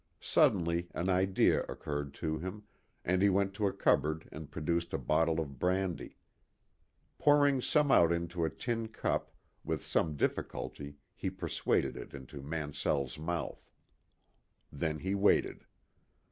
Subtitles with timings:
[0.19, 2.63] Suddenly an idea occurred to him,
[3.05, 6.17] and he went to a cupboard and produced a bottle of brandy.
[7.19, 9.31] Pouring some out into a tin cup,
[9.63, 13.69] with some difficulty he persuaded it into Mansell's mouth.
[14.71, 15.67] Then he waited.